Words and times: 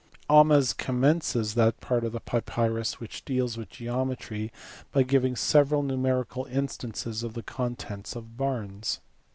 Ahmes 0.27 0.75
commences 0.75 1.53
that 1.53 1.79
part 1.79 2.03
of 2.03 2.11
the 2.11 2.19
papyrus 2.19 2.99
which 2.99 3.23
deals 3.23 3.55
with 3.55 3.69
geometry 3.69 4.51
by 4.91 5.03
giving 5.03 5.35
several 5.35 5.83
numerical 5.83 6.45
instances 6.45 7.21
of 7.21 7.35
the 7.35 7.43
contents 7.43 8.15
of 8.15 8.35
barns. 8.35 8.99